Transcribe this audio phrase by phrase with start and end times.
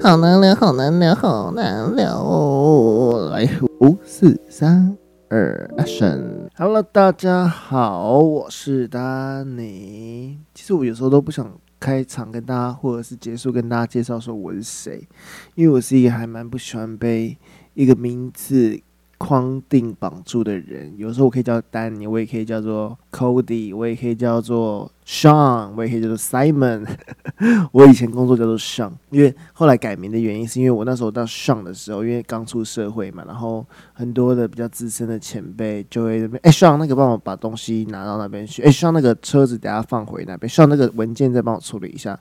[0.00, 3.30] 好难聊，好难聊，好难聊哦！
[3.32, 3.48] 来，
[3.80, 4.94] 五四三
[5.30, 10.38] 二，Action！Hello，大家好，我是丹尼。
[10.52, 11.50] 其实我有时候都不想
[11.80, 15.08] 开场跟大家，或者是结束跟大家介绍说我是谁，
[15.54, 17.38] 因为我是一个还蛮不喜欢被
[17.72, 18.78] 一个名字。
[19.18, 26.86] 框定绑住的人，有时候我可以叫丹尼，我也可以叫做 Cody，我也可以叫做 Sean，我也可以叫做 Simon。
[27.72, 42.18] 我以前工作叫做 Sean，因为后来改名的原因是因为我那时候到 Sean 的时候，因为刚出社会嘛，然后很多的比较资深的前辈就会哎、欸、Sean 那个帮我把东西拿到那边去，哎、欸、Sean 那个车子等下放回那边，Sean 那个文件再帮我处理一下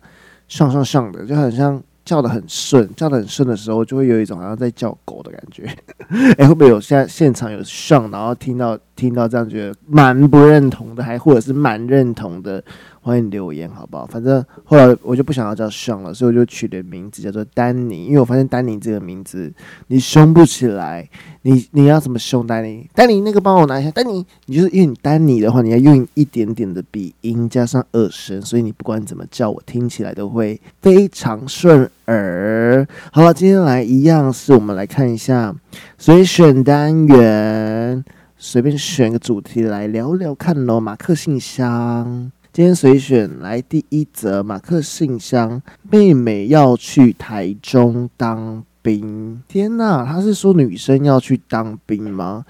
[0.47, 1.81] 上上上的就很像。
[2.05, 5.63] 叫的很顺，叫的很顺的时候，就会有一种好像在叫狗的感觉。
[6.37, 12.63] 哎、会不会有现在现场有上，然后听到听到这样，觉得蛮不认同的，还或者是蛮认同的？
[13.03, 14.05] 欢迎留言，好不好？
[14.05, 18.05] 反正后来我就不想要叫胸了，所以我就取的名字叫做丹尼。
[18.05, 19.51] 因为我发现丹尼这个名字
[19.87, 21.07] 你凶不起来，
[21.41, 22.89] 你你要怎么凶丹尼？
[22.95, 32.87] 丹尼那个帮我拿一下，丹尼，你就是因为你丹尼的话，你要用一点点的鼻音加上耳声，所以你不管怎么叫我，听起来都会非常顺耳。
[33.11, 35.53] 好了，今天来一样是我们来看一下
[35.97, 38.01] 所以选单元，
[38.37, 40.79] 随便选个主题来聊聊看喽。
[40.79, 42.31] 马克信箱。
[42.53, 45.59] 今天随选来第一则，马克信箱，
[45.89, 49.41] 妹妹要去台中当兵。
[49.47, 52.45] 天哪，他是说女生要去当兵吗？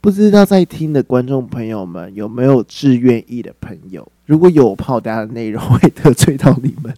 [0.00, 4.10] 不知道在听的观众朋友们有没有志愿役的朋友？
[4.24, 6.94] 如果有炮弹的内容会得罪到你们，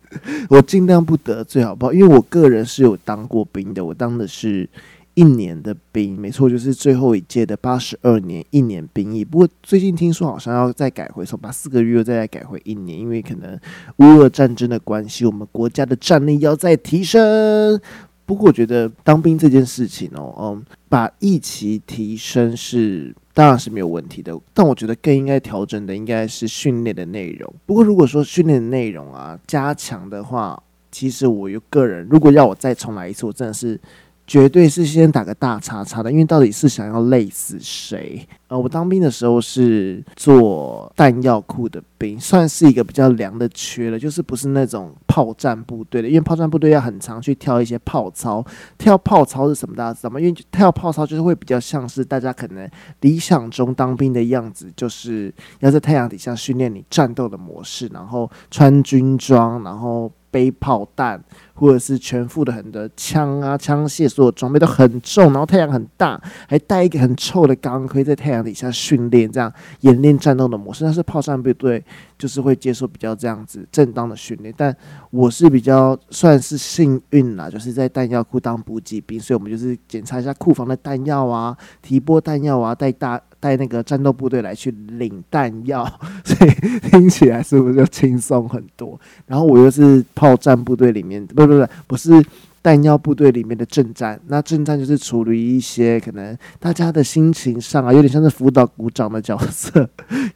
[0.49, 1.93] 我尽量不得罪好不好？
[1.93, 4.71] 因为我个人是有当过兵的，我当的是。
[5.15, 9.25] 一年的兵，没错，就是最后一届的八十二年一年兵役。
[9.25, 13.59] 不过最近听说好像要再改回，从把四个月又再改回一年，因为可能
[13.99, 17.81] 乌俄战争的关系，我们国家的战力要再提升。
[18.27, 27.55] 不过我觉得当兵这件事情哦，嗯，把役期提升是当然是没有问题的，但我觉得更应该调整的应该是训练的内容。
[27.67, 30.61] 不过如果说训练的内容啊加强的话，
[30.91, 33.81] 其实我有个人如果要我再重来一次，我真的是。
[34.27, 38.27] 绝对是先打个大叉叉的，因为到底是想要累死谁？
[38.49, 48.45] 呃，我当兵的时候是做弹药库的兵，算是一个比较凉的缺了，就是不是那种炮战部队的，因为炮战部队要很常去跳一些炮操。
[48.79, 49.77] 跳炮操是什么？
[49.77, 50.19] 大家知道吗？
[50.19, 52.69] 因为跳炮操就是会比较像是大家可能
[53.01, 60.11] 理想中当兵的样子，就是要在太阳底下训练你战斗的模式，然后穿军装，然后。
[60.35, 61.23] 背炮弹，
[61.55, 69.53] 或者是全副的很多枪啊、枪械，所有装备都很重，然后太阳很大，还带一个很臭的钢盔，在太阳底下训练，这样
[69.83, 70.83] 演练战斗的模式。
[70.83, 71.85] 但是炮战部队
[72.19, 74.53] 就是会接受比较这样子正当的训练。
[74.57, 74.77] 但
[75.11, 83.21] 我是比较算是幸运啦，就是在弹药库当补给兵，所以我们就是检查一下库房的弹药啊、提拨弹药啊、带大。
[83.45, 85.85] 带那个战斗部队来去领弹药，
[86.25, 88.99] 所 以听起来是不是就轻松很多？
[89.27, 92.25] 然后我又是炮战部队里面，不不不，不是
[92.63, 94.19] 弹药部队里面的正战。
[94.29, 99.87] 那正战就是处理一些可能大家的心情上啊，有点像是辅导鼓掌的角色，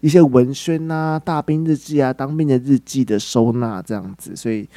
[0.03, 4.37] 一些文宣啊、大兵日记啊、当兵的日记的收纳这样子。
[4.37, 4.69] 所以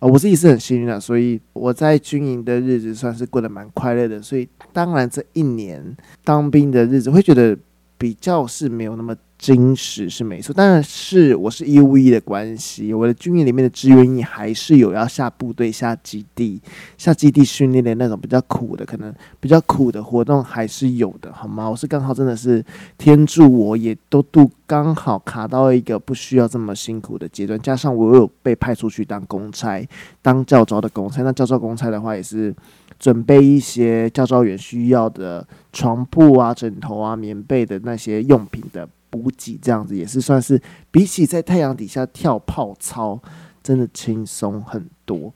[0.00, 4.20] 呃，我自己是很幸运的，所以我在军营的日子算是过得蛮快乐的。
[4.20, 7.56] 所以当然这一年当兵的日子会觉得。
[7.98, 16.60] 比较是没有那么真实是没错，但是我是义务的关系，我的军营里面的志愿役还是有要下部队、下基地、
[16.96, 21.68] 下基地训练的那种比较苦的，可能比较苦的活动还是有的，好吗？
[21.68, 22.64] 我是刚好真的是
[22.96, 29.86] 天助我也都度刚好卡到一个不需要这么辛苦的阶段，加上我有被派出去当公差，
[30.22, 32.54] 当教招的公差，那教招公差的话也是。
[32.98, 40.60] 准备一些教招员需要的床铺啊、枕头啊、棉被的那些用品的补给，这样子也是算是
[40.90, 43.20] 比起在太阳底下跳炮操，
[43.62, 45.32] 真的轻松很多。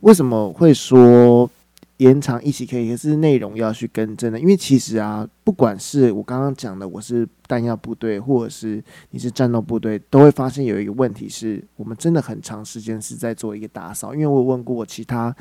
[0.00, 1.50] 为什么会说
[1.96, 2.90] 延长一期可以？
[2.90, 14.14] 可是内容要去更正的，因为其实啊，不管是我刚刚讲的，我是弹药部队，或者是你是战斗部队，都会发现有一个问题是，我们真的很长时间是在做一个打扫。
[14.14, 15.34] 因为我问过其他。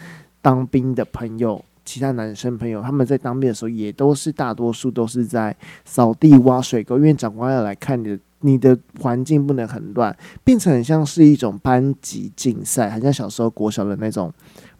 [0.43, 14.33] 当兵的朋友，其他男生朋友，他们在当兵的时候也都是大多数都是在扫地、挖水沟，因为长官要来看你的，你的环境不能很乱，变成很像是一种班级竞赛，很像小时候国小的那种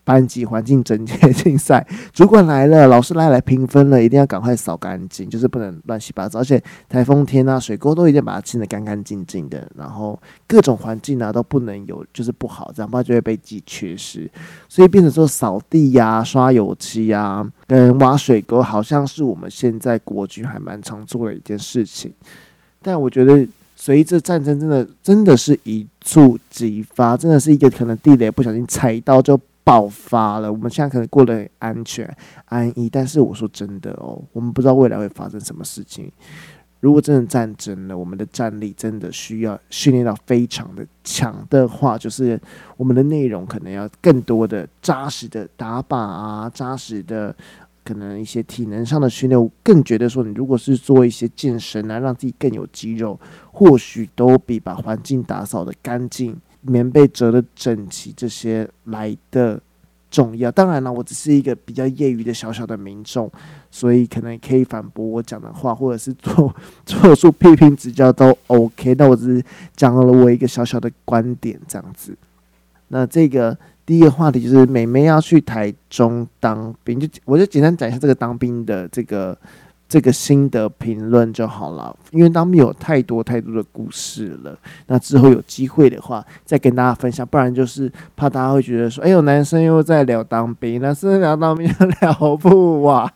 [0.05, 6.39] 班级环境整洁竞赛，主管来了，老师来来评分了，一定要赶快扫干净，就是不能乱七八糟。
[6.39, 14.29] 而且台风天啊，水沟都一定把它清得干干净净的，然后各种环境啊都不能有就是不好，这样不然就会被记缺失。
[14.67, 22.11] 所以变成说扫地呀、刷油漆呀、啊、跟挖水沟，好像是我们现在国军还蛮常做的一件事情。
[22.81, 23.47] 但我觉得
[23.77, 29.39] 随着战争，真的真的是一触即发，真的是一个可能地雷不小心踩到就。
[29.63, 36.11] 爆发了，我们现在可能过得很安全安逸，但是我说真的哦，我们不知道未来会发生什么事情。
[36.81, 42.37] 如果真的战争了，我们的战力真的需要训练到非常的强的话，就是
[42.75, 47.33] 我们的内容可能要更多的扎实的打靶啊，扎实的
[47.85, 49.41] 可能一些体能上的训练。
[49.41, 53.17] 我更觉得说，你如果是做一些健身啊，让自己更有肌肉，
[53.53, 56.37] 或许都比把环境打扫得干净。
[56.63, 59.61] 棉被折得整齐，这些来的
[60.09, 60.51] 重要。
[60.51, 63.31] 当然了，我只是一个比较业余的小小的民众，
[63.69, 66.53] 所以可能可以反驳我讲的话，或者是做
[66.85, 68.95] 做出批评指教都 OK。
[68.95, 69.45] 那我只是
[69.75, 72.15] 讲了我一个小小的观点，这样子。
[72.87, 79.37] 那这个第一个话题就是美眉要去台中当兵，就我就简单讲一下这个当兵的这个。
[79.93, 84.57] 这个心得评论就好了，因为当兵有太多太多的故事了。
[84.87, 87.23] 那之后有机会的话，再跟大家分享。
[87.27, 93.07] 不然就是怕大家会觉得说：“哎呦，男生又在聊当兵，男生聊当兵聊不完。”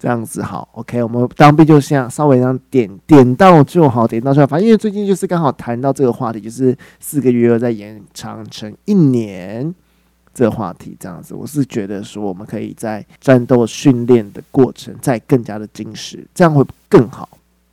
[0.00, 1.02] 这样子好，OK。
[1.04, 4.46] 我们当兵就像稍微这样点点到就好，点到就好。
[4.46, 9.74] 反正因为最近就是刚好谈到这个话题，就是四个月又在延长成一年。
[10.38, 17.28] 这话题这样子，我是觉得说，我们可以在战斗训练的过程再更加的精实，这样会更好。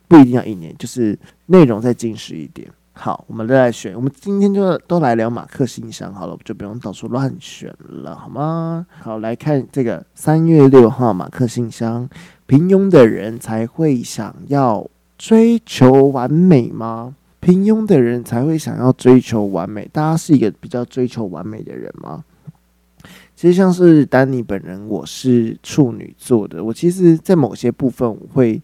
[0.08, 1.16] 不一定要一年，就是
[1.46, 2.68] 内容再精实一点。
[2.92, 8.84] 好，我们都来选，我们今天就都来聊马克信箱好了，我们就不用到处乱选了，好吗？
[9.00, 12.08] 好，来看这个三月六号马克信箱，
[12.46, 14.84] 平庸的人才会想要
[15.16, 17.14] 追求完美吗？
[17.38, 19.88] 平庸的人才会想要追求完美？
[19.92, 22.24] 大家是一个比较追求完美的人吗？
[23.36, 26.64] 其实像是丹尼本人，我是处女座的。
[26.64, 28.58] 我其实，在某些部分，我会，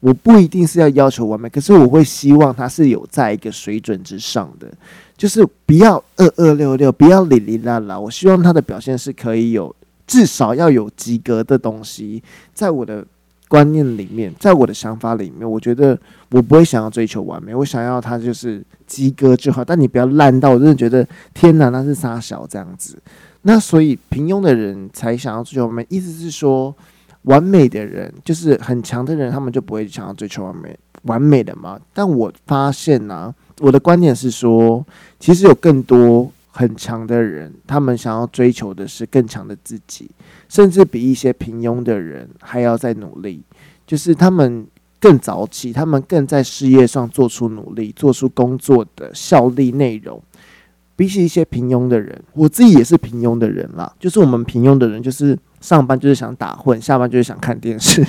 [0.00, 4.66] 我不一定是要要求完美，可是我会希望他是有在一个水准之上的，
[5.14, 8.00] 就是不要二二六六，不要哩哩啦啦。
[8.00, 9.76] 我希望他的表现是可以有
[10.06, 12.22] 至少要有及格的东西，
[12.54, 13.06] 在我的
[13.46, 15.98] 观念里面，在我的想法里面，我觉得
[16.30, 19.62] 我不会想要追求完美，我想要他就是及格就好。
[19.62, 22.96] 但你不要烂到我真的觉得天哪，那是傻小这样子。
[23.48, 26.74] 那所以平庸的人才想要追求完美，意思是说，
[27.22, 31.80] 完美的人就是很强的人，他们就不会想要追求完美，完美的嘛。
[31.94, 34.84] 但我发现呢、我的观点是说，
[35.18, 40.10] 其实有更多很强的人，他们想要追求的是更强的自己，
[40.50, 43.40] 甚至比一些平庸的人还要再努力，
[43.86, 44.66] 就是他们
[45.00, 50.22] 更早起，他们更在事业上做出努力，做出工作的效力内容。
[50.98, 53.88] 比起一些平庸的人，我自己也是平庸的人啦。
[54.00, 58.04] 就是我们平庸的人，就是上班就是想打混，下班就是想看电视。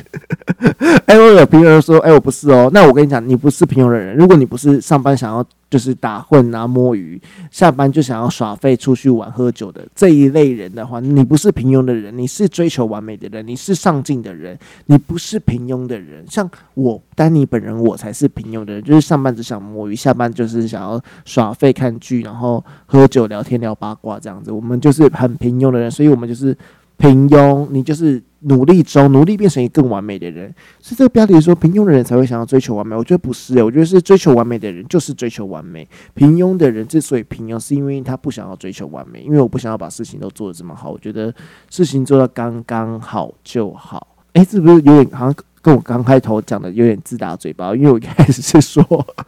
[1.06, 2.68] 哎，我有平庸人说，哎，我不是哦。
[2.74, 4.18] 那我跟你讲，你不是平庸的人。
[4.18, 7.22] 如果你不是上班想要就是打混啊摸鱼，
[7.52, 14.58] 下班就想要耍废出去玩喝酒的这一类人的话，你不是平庸的人，你是追求完美的人，你是上进的人，
[14.88, 16.26] 你不是平庸的人。
[16.28, 24.52] 像我丹尼本人，我才是平庸的人，就是上班只想摸鱼，下班就是想要耍废看剧，然后喝酒聊天聊八卦这样子。
[24.52, 26.58] 我们就是很平庸的人，所以我们就是。
[27.02, 30.54] 平庸，你就是努力中努力变成一个更完美的人。
[30.80, 35.88] 所以这个标题说平庸的人才会想要追求完美，我觉得不是诶，我觉得是追求完美的人就是追求完美。
[36.14, 40.90] 平庸的人之所以平庸，是因为他不想要追求完美，因为我不想要把事情都做得这么好。
[40.90, 41.34] 我觉得
[41.70, 44.16] 事情做到刚刚好就好。
[44.34, 47.76] 诶，是不是有点好像跟我刚开头讲的有点自打嘴巴？
[47.76, 48.82] 因为我一开始是说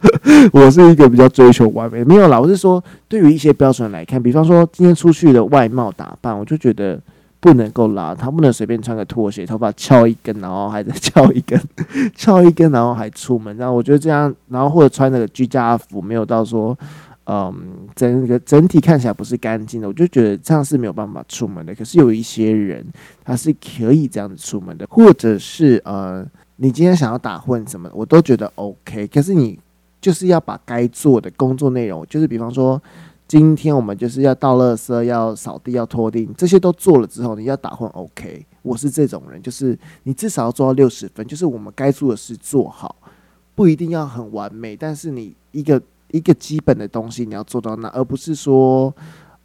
[0.52, 6.98] 我是一个比较追求完美，没有啦，我是说对于一些标准来看，比方说今天出去的外貌打扮，我就觉得。
[7.42, 11.60] 不能够邋遢，不能随便穿个拖鞋，头发翘一根，然后还在翘一根，
[12.14, 13.56] 翘一根，然后还出门。
[13.56, 16.78] 然后我觉得这样，然后或者穿那个居家服，没有到说，
[17.26, 17.52] 嗯，
[17.96, 21.74] 整个整体看起来不是干净的，我就觉得这样是没有办法出门的。
[21.74, 22.86] 可是有一些人，
[23.24, 29.08] 他是可以这样子出门的，或者是呃，你今天想要打混什么，我都觉得 OK。
[29.08, 29.58] 可是你
[30.00, 32.80] 就是要把该做的工作内容，就是比方说。
[33.32, 38.44] 今天我们就是要倒垃圾，要扫地，要拖地，这些都做了之后，你要打混 OK。
[38.60, 42.94] 我是这种人，就是你至少要做到六十分，就是我们该做的事做好，
[43.54, 48.94] 不一定要很完美，但是你一个一个基本的东西你要做到那，而不是说，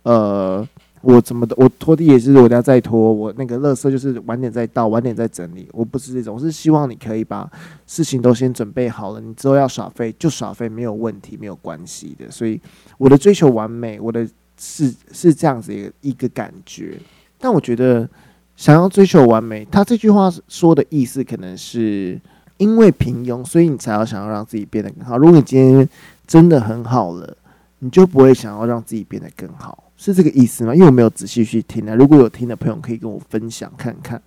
[0.03, 0.67] 呃，
[1.09, 5.65] 我怎么的，我拖地也是我家再拖，我那个垃圾就是晚点再倒，晚点再整理。
[5.71, 7.49] 我不是这种，我是希望你可以把
[7.85, 12.29] 事情都先准备好了，你之后要耍废就耍废，没有问题，没有关系的。
[12.29, 12.59] 所以
[12.97, 14.27] 我的追求完美，我的
[14.59, 16.99] 是是这样子一个一个感觉。
[17.39, 18.09] 但我觉得
[18.57, 22.19] 想要追求完美，他这句话说的意思可能是
[22.57, 25.17] 因为平庸，所以你才要想要让自己变得更好。
[25.17, 25.87] 如果你今天
[26.27, 27.37] 真的很好了，
[27.79, 29.85] 你就不会想要让自己变得更好。
[29.97, 30.73] 是这个意思吗？
[30.73, 31.95] 因为我没有仔细去听啊。
[31.95, 34.21] 如果有听的朋友，可以跟我分享看看。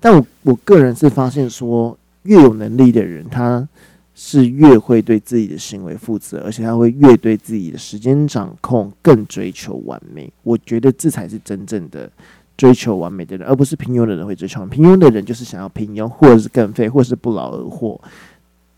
[0.00, 3.68] 但我我个人是发现说，越有能力的人，他
[4.14, 10.32] 是越会对自己的行为负责，而且他会越对自己的时间掌控更追求完美。
[10.42, 12.10] 我觉得这才是真正的
[12.56, 14.64] 追求完美的人，而不是平庸的人会追求。
[14.66, 18.00] 平庸的人就是想要平庸，或者是更废，或者是不劳而获。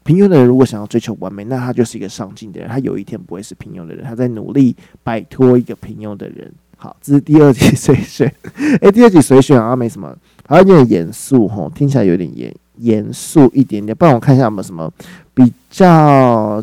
[0.05, 2.69] 平庸的人如果想要追求完美，那他就是一个上进的人。
[2.69, 6.53] 他有一天不会是平庸的人，他在努力摆脱一个平庸的人。
[6.77, 8.33] 好，这是第二集随选。
[8.83, 10.13] 诶、第二集随选好像没什么，
[10.47, 13.97] 好像有点严肃吼，听起来有点严严肃一点点。
[13.97, 14.93] 不然我看一下有没有什么
[15.33, 16.63] 比较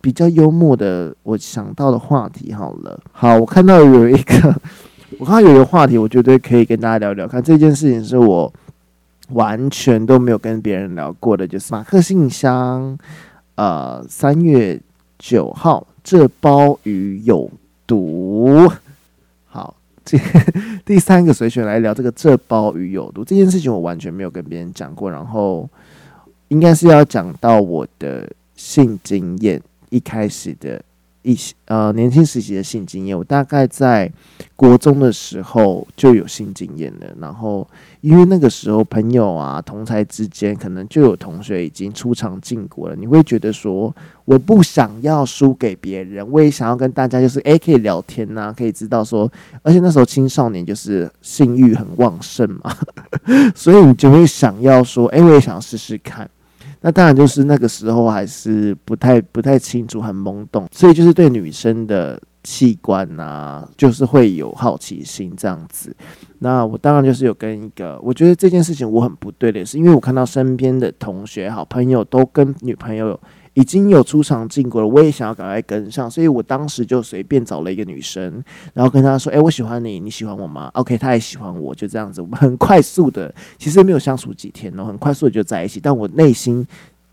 [0.00, 3.00] 比较幽默的，我想到的话题好了。
[3.12, 4.54] 好，我看到有一个，
[5.18, 7.40] 我看到有一个话题，我觉得可以跟大家聊聊看。
[7.40, 8.52] 这件事情是我。
[9.32, 12.98] 完全都没有跟别人聊过的，就是马克信箱，
[13.54, 14.80] 呃，三月
[15.18, 17.50] 九号，这包鱼有
[17.86, 18.70] 毒。
[19.46, 20.18] 好，这
[20.84, 25.10] 第三个随选来聊这个这包鱼有毒这件事情，我完全没有跟别人讲过。
[25.10, 25.68] 然后，
[26.48, 29.60] 应该是要讲到我的性经验，
[29.90, 30.82] 一开始的。
[31.22, 34.10] 一些呃年轻时期的性经验，我大概在
[34.56, 37.06] 国中的时候就有性经验了。
[37.20, 37.66] 然后
[38.00, 42.96] 因为那个时候朋友啊同侪之间，可能就有同学已经出场进国了。
[42.96, 49.30] 你会觉得说，我不想要输给别人，我也想要跟大家就是诶可以聊天呐、可以知道说，
[49.62, 52.74] 而且那时候青少年就是性欲很旺盛嘛，
[53.54, 56.28] 所以你就会想要说，诶我也想试试看。
[56.80, 65.94] 那当然就是那个时候还是不太不太清楚，很懵懂，所以就是对女生的器官啊，就是会有好奇心这样子。
[66.38, 73.18] 那我当然就是有跟一个，我觉得这件事情我很不对的，是因为我看到身边的同学、好朋友都跟女朋友。
[73.54, 78.42] 已经有出场进过了，我也想要赶快跟上，所以我当时就随便找了一个女生，
[78.72, 85.80] 然后跟她说：“哎，我喜欢你，你喜欢我吗？”OK，她也喜欢我，就这样子，我们 很快速的，其实没有相处几天哦，很快速的就在一起。
[85.80, 86.64] 但我内心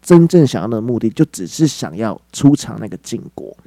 [0.02, 3.58] 真正想要的目的，就只是想要出场那个禁果。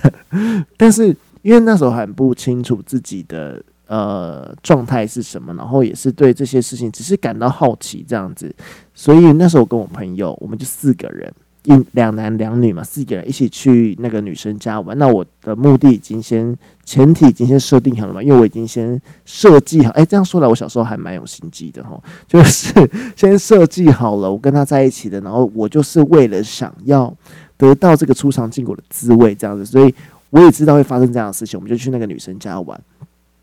[0.76, 8.52] 但是因为那时候很不清楚自己的呃状态是什么，然后也是对这些事情只是感到好奇这样子，
[8.94, 11.30] 所以那时候我跟我朋友，我们就四个人。
[11.66, 14.96] 一两男两女嘛，四个人一起去那个女生家玩。
[14.96, 19.90] 那我的目的已经先前提已经先设定好了嘛，因为我已经先设计好。
[19.90, 22.72] 哎、这样说来，我小时候还蛮有心机的哈， 就是
[23.16, 27.12] 先设计好了我跟他在一起的，然后我就是为了想要
[27.56, 29.94] 得到这个出场禁果的滋味，这样子，所以
[30.30, 32.80] 我也知道会发生这样的事情，我们就去那个女生家玩。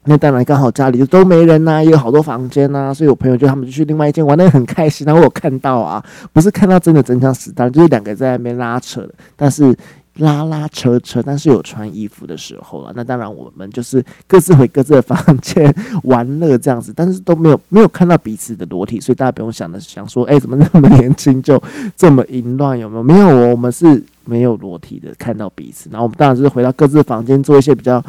[0.06, 5.06] 那当然刚好家里就都没人呐、也有好多房间呐、所以我朋友就他们就去另外一间玩得很开心。
[5.06, 9.76] 然后我看到啊，不是看到真的真枪实弹，就是两个在那边拉扯，但是
[10.18, 12.92] 拉拉扯扯，但是有穿衣服的时候了。
[12.96, 21.62] 那当然我们就是各自回各自的房间玩乐这样子，但是都没有没有看到彼此的裸体，所以大家不用想的想说，哎、怎么那么年轻就
[21.96, 22.78] 这么淫乱？
[22.78, 23.04] 有没有？
[23.04, 25.90] 没有哦，我们是没有裸体的看到彼此。
[25.90, 28.04] 然后我们当然就是回到各自的房间做一些比较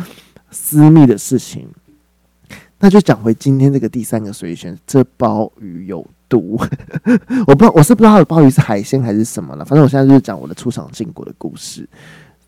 [0.50, 1.66] 私密的事情。
[2.84, 6.60] 那就讲回今天这个第三个随选，这鲍鱼有毒。
[7.48, 9.64] 我不知道，我是不知道它的鲍鱼是海鲜还是什么了。
[9.64, 11.88] 反正我现在就是讲我的出场禁果的故事。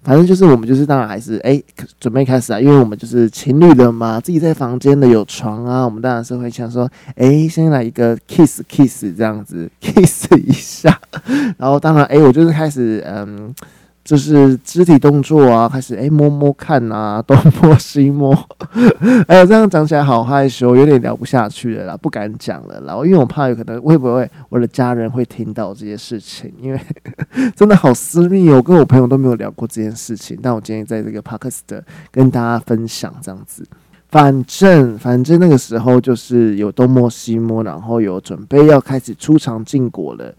[0.03, 1.59] 反正就是我们就是当然还是哎、
[1.99, 11.01] 准备开始啊，因为我们就是情侣的嘛，自己在房间的有床啊，我们当然是会想说，哎、先来一个 kiss kiss 这样子 kiss 一下。
[11.57, 13.55] 然后当然哎、我就是开始嗯。
[14.07, 18.33] 就是肢体动作啊，开始诶、欸、摸摸看啊，东摸西摸，
[19.27, 22.95] 哎呀，这样讲起来好害羞，有点聊不下去了啦，不敢讲了啦。
[23.05, 26.81] 因为我怕有可能会不会我的家人会听到这些事情，因为
[27.57, 30.39] 真的好私密哦，我跟我朋友都没有聊过这件事情。
[30.41, 31.83] 但我今天在这个 podcast
[32.13, 33.67] 跟大家分享这样子，
[34.09, 40.33] 反正反正那个时候就是有东摸西摸，然后有准备要开始出场禁果了，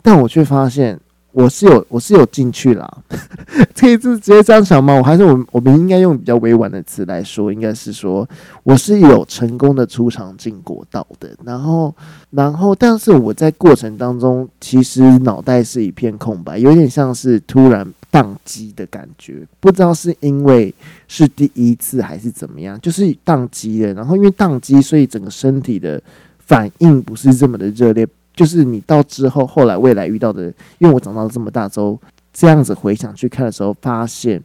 [0.00, 1.00] 但我却发现。
[1.32, 2.98] 我是有我是有进去啦，
[3.74, 4.94] 这一次直接这样想吗？
[4.94, 8.28] 我还是我我们应该用比较委婉的词来说，应该是说
[8.62, 11.30] 我是有成功的出场进国道的。
[11.44, 11.94] 然后
[12.30, 20.74] 然后，但是我在过程当中其实脑袋是一片空白，有点像是突然宕机的感觉，不知道是因为
[21.08, 23.94] 是第一次还是怎么样，就是宕机了。
[23.94, 26.00] 然后因为宕机，所以整个身体的
[26.38, 28.06] 反应不是这么的热烈。
[28.34, 30.44] 就是你到之后，后来未来遇到的，
[30.78, 31.98] 因为我长到了这么大之后，
[32.32, 34.42] 这样子回想去看的时候，发现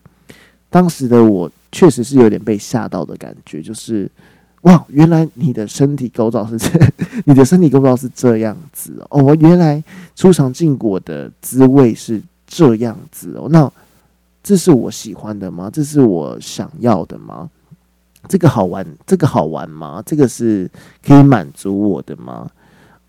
[0.69, 4.09] 当时的我确实是有点被吓到的感觉，就是
[4.61, 6.69] 哇，原来你的身体构造是这，
[7.25, 9.81] 你的身体构造是这样子哦，我原来
[10.15, 13.71] 出场禁果的滋味是这样子哦，那
[14.43, 15.69] 这是我喜欢的吗？
[15.71, 17.49] 这是我想要的吗？
[18.27, 20.03] 这个好玩，这个好玩吗？
[20.05, 20.69] 这个是
[21.05, 22.49] 可以满足我的吗？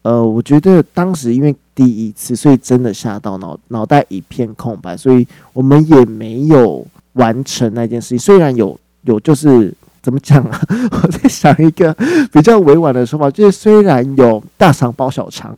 [0.09, 8.19] 呃，我觉得当时因为第一次，所以真的吓到脑脑袋一片空白，所以我们也没有完成那件事情。
[8.19, 10.59] 虽然有有，就是怎么讲啊？
[10.91, 11.95] 我在想一个
[12.33, 15.55] 比较委婉的说法，就是虽然有大肠包小肠，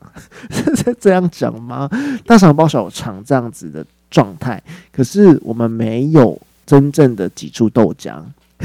[0.51, 1.89] 是这样讲吗？
[2.27, 8.21] 大肠包小肠这样子的状态，可是我们没有真正的挤出豆浆。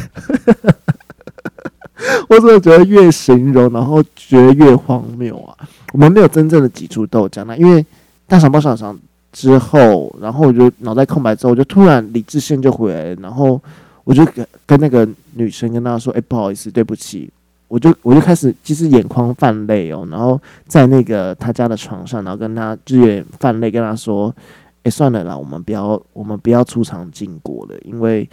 [2.27, 5.56] 我真的觉得越形容，然后觉得越荒谬啊！
[5.96, 7.84] 我们没有真正的挤出豆浆，那因为
[8.28, 9.00] 大肠包小肠
[9.32, 13.62] 之后，然后我就脑袋空白之后，我就突然理智线就回来了，然后
[14.04, 17.30] 我就跟跟那个女生跟她说：“哎、不好意思，对不起。”
[17.70, 20.38] 我就我就开始其实眼眶泛泪哦，然后
[20.68, 24.36] 在那个她家的床上，然后跟她就眼泛泪，跟她说
[24.84, 28.30] ：“哎、算了啦，我们不要我们不要出场禁果了，因为。”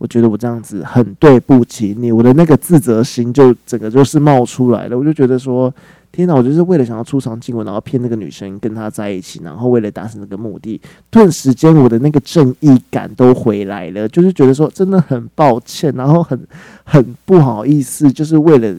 [0.00, 4.96] 我觉得我这样子很对不起你，我的那个自责心就整个就是冒出来了。
[4.96, 5.74] 我就觉得说，
[6.18, 6.34] 天哪！
[6.34, 14.08] 我就是为了想要出场进我，然后骗那个女生跟她在一起，然后为了达成这个目的，顿时间我的那个正义感都回来了。
[14.08, 16.38] 就是觉得说，真的很抱歉，然后很
[16.82, 18.76] 很不好意思，就是为了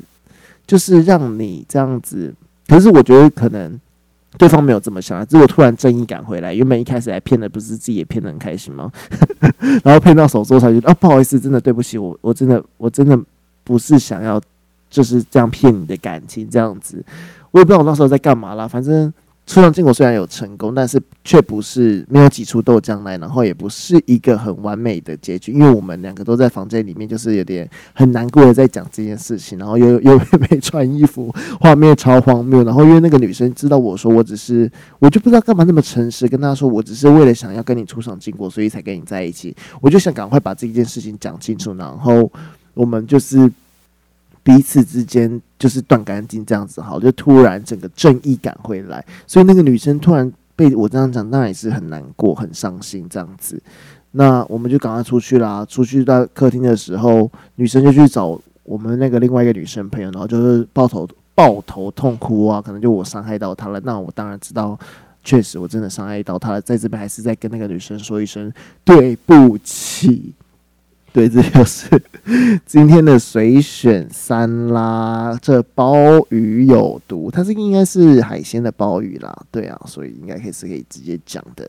[0.67, 2.34] 就是让你这样子。
[2.67, 3.79] 可是我觉得可能。
[4.38, 8.91] 对方没有这么想啊，结果突然正义感回来，原本一开始来骗的不是自己也骗得很开心吗？
[9.84, 13.19] 然后骗到手之后才觉得啊，不好意思，真的对不起，我我真的我真的
[13.63, 14.39] 不是想要
[14.89, 17.03] 就是这样骗你的感情这样子，
[17.51, 19.13] 我也不知道我那时候在干嘛啦，反正。
[19.50, 32.63] 出场禁果虽然有成功，但是却不是没有挤出豆浆来，然后也不是一个很完美的结局，因为我们两个都在房间里面，就是有点很难过的在讲这件事情，然后又 又没穿衣服，画面超荒谬。
[32.63, 39.55] 然后因为那个女生知道我说我只是，我就不知道干嘛那么诚实跟她说，我只是为了想要跟你出场禁果，所以才跟你在一起。
[39.81, 42.31] 我就想赶快把这件事情讲清楚，然后
[42.75, 43.51] 我们就是。
[44.44, 53.62] 彼此之间就是断干净这样子，好，就突然整个正义感回来，所以那个女生突然被我这样讲，那也是很难过、很伤心这样子。
[54.12, 55.64] 那我们就赶快出去啦。
[55.66, 63.80] 出去到客厅的时候，女生就去找我们那个另外一个女生朋友，然后就是抱头抱头痛哭啊，可能就我伤害到她了。
[63.82, 64.78] 那我当然知道，
[65.24, 68.52] 确实我真的伤害到她了，在这边还是再跟那个女生说一声
[68.84, 70.34] 对不起。
[71.11, 71.89] 对，这就是
[72.65, 75.37] 今天的随选三啦。
[75.41, 75.95] 这鲍
[76.29, 79.35] 鱼有毒，它是应该是海鲜的鲍鱼啦。
[79.51, 81.67] 对啊，所以应该可以是可以直接讲的。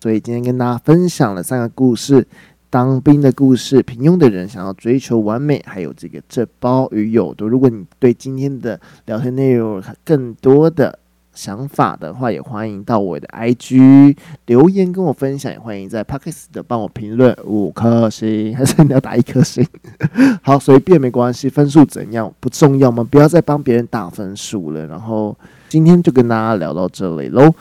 [0.00, 2.26] 所以今天跟大家分享了三个故事：
[2.68, 7.48] 当兵的故事、平庸的人想要追求完美，还有这个这鲍鱼有毒。
[7.48, 10.98] 如果你对今天的聊天内容更多的，
[11.34, 14.16] 想法的话，也欢迎到我的 IG
[14.46, 19.66] 留言跟我分享，也欢迎在 Podcast 的帮我评论五颗星，还是你要打一颗星？
[20.42, 23.02] 好，随便没关系，分数怎样不重要吗？
[23.02, 24.86] 不要再帮别人打分数了。
[24.86, 25.36] 然后
[25.68, 27.52] 今天就跟大家聊到这里喽，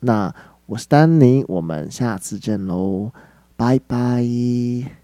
[0.00, 0.34] 那
[0.66, 3.10] 我是丹尼，我们下次见喽，
[3.56, 5.01] 拜拜。